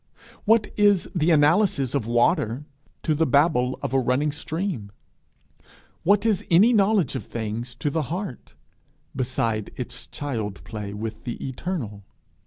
What 0.45 0.71
is 0.77 1.07
the 1.13 1.29
analysis 1.29 1.93
of 1.93 2.07
water 2.07 2.65
to 3.03 3.13
the 3.13 3.27
babble 3.27 3.77
of 3.83 3.93
a 3.93 3.99
running 3.99 4.31
stream? 4.31 4.89
What 6.01 6.25
is 6.25 6.43
any 6.49 6.73
knowledge 6.73 7.13
of 7.15 7.23
things 7.23 7.75
to 7.75 7.91
the 7.91 8.01
heart, 8.09 8.55
beside 9.15 9.69
its 9.75 10.07
child 10.07 10.63
play 10.63 10.91
with 10.95 11.23
the 11.23 11.35
Eternal! 11.47 12.03